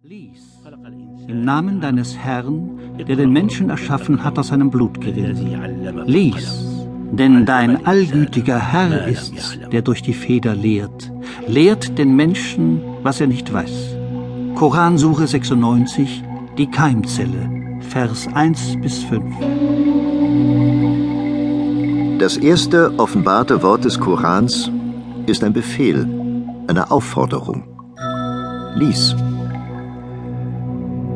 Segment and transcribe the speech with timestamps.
[0.00, 0.62] Lies
[1.26, 6.06] im Namen deines Herrn, der den Menschen erschaffen hat aus seinem Blutgewinn.
[6.06, 6.64] Lies,
[7.10, 11.10] denn dein allgütiger Herr ist's, der durch die Feder lehrt,
[11.48, 13.96] lehrt den Menschen, was er nicht weiß.
[14.54, 16.22] Koransuche 96,
[16.56, 19.34] die Keimzelle, Vers 1 bis 5.
[22.20, 24.70] Das erste offenbarte Wort des Korans
[25.26, 26.06] ist ein Befehl,
[26.68, 27.64] eine Aufforderung.
[28.76, 29.16] Lies.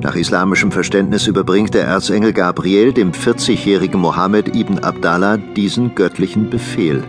[0.03, 7.05] Nach islamischem Verständnis überbringt der Erzengel Gabriel dem 40-jährigen Mohammed ibn Abdallah diesen göttlichen Befehl.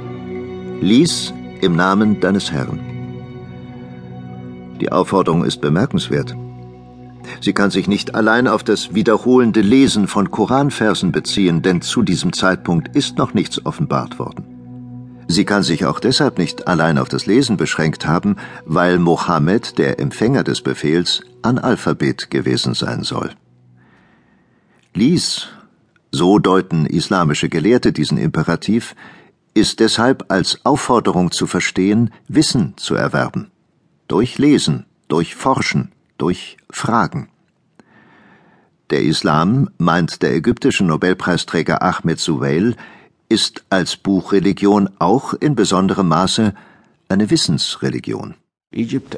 [0.80, 2.80] Lies im Namen deines Herrn.
[4.80, 6.36] Die Aufforderung ist bemerkenswert.
[7.42, 12.32] Sie kann sich nicht allein auf das wiederholende Lesen von Koranversen beziehen, denn zu diesem
[12.32, 14.53] Zeitpunkt ist noch nichts offenbart worden.
[15.28, 20.00] Sie kann sich auch deshalb nicht allein auf das Lesen beschränkt haben, weil Mohammed, der
[20.00, 23.32] Empfänger des Befehls, Analphabet gewesen sein soll.
[24.94, 25.48] Lies,
[26.12, 28.96] so deuten islamische Gelehrte diesen Imperativ,
[29.54, 33.52] ist deshalb als Aufforderung zu verstehen, Wissen zu erwerben.
[34.08, 37.30] Durch Lesen, durch Forschen, durch Fragen.
[38.90, 42.76] Der Islam, meint der ägyptische Nobelpreisträger Ahmed Suwail,
[43.34, 46.54] ist als Buchreligion auch in besonderem Maße
[47.10, 48.36] eine Wissensreligion.
[48.72, 49.18] Ägypten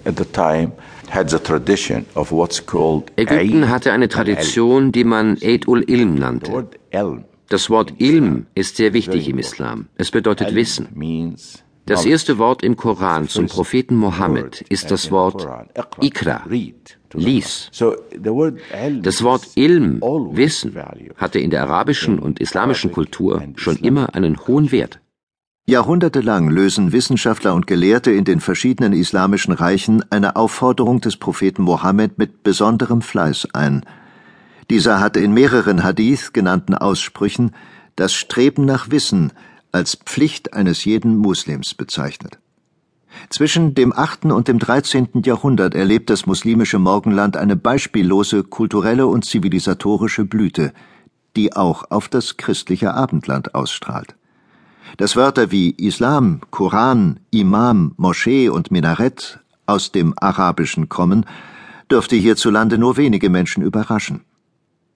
[3.70, 6.68] hatte eine Tradition, die man Eid ul-Ilm nannte.
[7.50, 9.88] Das Wort Ilm ist sehr wichtig im Islam.
[9.98, 10.88] Es bedeutet Wissen.
[11.86, 15.48] Das erste Wort im Koran zum Propheten Mohammed ist das Wort
[16.02, 16.44] Ikra,
[17.14, 17.70] lies.
[19.02, 20.76] Das Wort Ilm, Wissen,
[21.18, 25.00] hatte in der arabischen und islamischen Kultur schon immer einen hohen Wert.
[25.68, 32.18] Jahrhundertelang lösen Wissenschaftler und Gelehrte in den verschiedenen islamischen Reichen eine Aufforderung des Propheten Mohammed
[32.18, 33.84] mit besonderem Fleiß ein.
[34.70, 37.52] Dieser hatte in mehreren Hadith genannten Aussprüchen
[37.96, 39.32] das Streben nach Wissen
[39.76, 42.40] als Pflicht eines jeden Muslims bezeichnet.
[43.30, 44.26] Zwischen dem 8.
[44.26, 45.22] und dem 13.
[45.26, 50.74] Jahrhundert erlebt das muslimische Morgenland eine beispiellose kulturelle und zivilisatorische Blüte,
[51.36, 54.16] die auch auf das christliche Abendland ausstrahlt.
[54.96, 61.26] Dass Wörter wie Islam, Koran, Imam, Moschee und Minarett aus dem Arabischen kommen,
[61.92, 64.22] dürfte hierzulande nur wenige Menschen überraschen.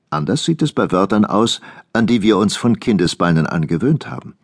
[0.09, 1.59] Anders sieht es bei Wörtern aus,
[1.91, 4.35] an die wir uns von Kindesbeinen angewöhnt haben.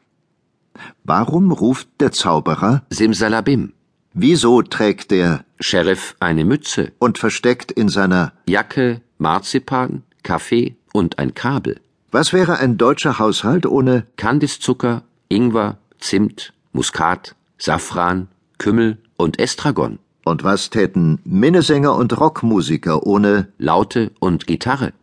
[1.03, 3.73] Warum ruft der Zauberer Simsalabim?
[4.13, 11.34] Wieso trägt der Sheriff eine Mütze und versteckt in seiner Jacke Marzipan, Kaffee und ein
[11.34, 11.81] Kabel?
[12.12, 20.00] Was wäre ein deutscher Haushalt ohne Kandiszucker, Ingwer, Zimt, Muskat, Safran, Kümmel und Estragon?
[20.23, 24.94] Und was täten Minnesänger und Rockmusiker ohne Laute und Gitarre?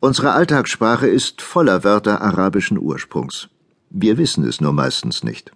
[0.00, 3.48] Unsere Alltagssprache ist voller Wörter arabischen Ursprungs.
[3.94, 5.52] Wir wissen es nur meistens nicht.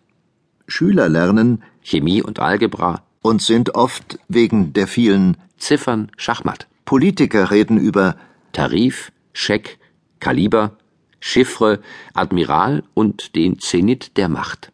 [0.68, 6.66] Schüler lernen Chemie und Algebra und sind oft wegen der vielen Ziffern Schachmatt.
[6.84, 8.16] Politiker reden über
[8.52, 9.78] Tarif, Scheck,
[10.20, 10.76] Kaliber,
[11.18, 11.80] Chiffre,
[12.12, 14.70] Admiral und den Zenit der Macht.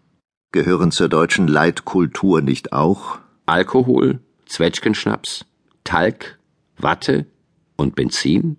[0.50, 5.44] Gehören zur deutschen Leitkultur nicht auch Alkohol, Zwetschgenschnaps,
[5.84, 6.38] Talg,
[6.78, 7.26] Watte
[7.76, 8.58] und Benzin?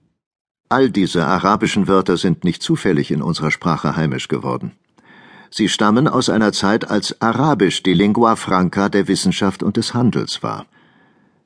[0.69, 4.71] All diese arabischen Wörter sind nicht zufällig in unserer Sprache heimisch geworden.
[5.55, 10.41] Sie stammen aus einer Zeit, als Arabisch die Lingua franca der Wissenschaft und des Handels
[10.41, 10.65] war.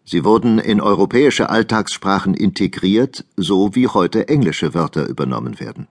[0.06, 5.90] Sie wurden in europäische Alltagssprachen integriert, so wie heute englische Wörter übernommen werden.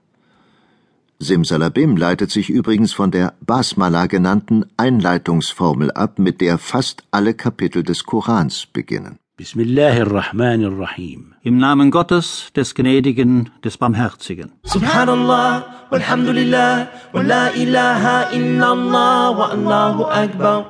[1.19, 7.83] Simsalabim leitet sich übrigens von der Basmala genannten Einleitungsformel ab, mit der fast alle Kapitel
[7.83, 9.19] des Korans beginnen.
[9.37, 11.35] Bismillahirrahmanirrahim.
[11.43, 14.53] Im Namen Gottes, des Gnädigen, des Barmherzigen.
[14.63, 20.65] Subhanallah, walhamdulillah, wa la ilaha illallah, wa Allahu Akbar.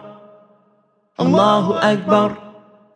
[1.15, 2.35] Allahu Akbar.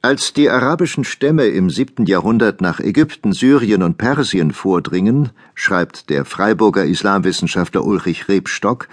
[0.01, 6.25] Als die arabischen Stämme im siebten Jahrhundert nach Ägypten, Syrien und Persien vordringen, schreibt der
[6.25, 8.89] Freiburger Islamwissenschaftler Ulrich Rebstock,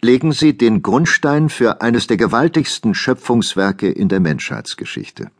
[0.00, 5.30] legen sie den Grundstein für eines der gewaltigsten Schöpfungswerke in der Menschheitsgeschichte.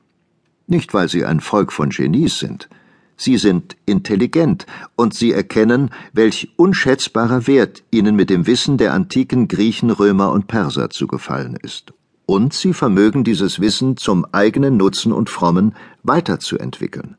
[0.69, 2.69] Nicht, weil sie ein Volk von Genies sind.
[3.17, 9.49] Sie sind intelligent und sie erkennen, welch unschätzbarer Wert ihnen mit dem Wissen der antiken
[9.49, 11.95] Griechen, Römer und Perser zugefallen ist.
[12.27, 17.17] Und sie vermögen dieses Wissen zum eigenen Nutzen und Frommen weiterzuentwickeln.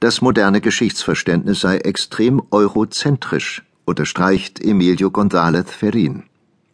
[0.00, 6.22] Das moderne Geschichtsverständnis sei extrem eurozentrisch, unterstreicht Emilio González Ferrin.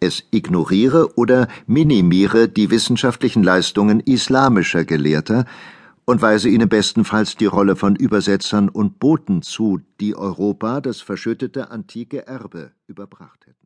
[0.05, 5.47] Es ignoriere oder minimiere die wissenschaftlichen Leistungen islamischer Gelehrter
[6.05, 11.71] und weise ihnen bestenfalls die Rolle von Übersetzern und Boten zu, die Europa das verschüttete
[11.71, 13.64] antike Erbe überbracht hätten